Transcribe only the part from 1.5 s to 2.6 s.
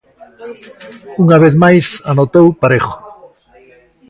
máis anotou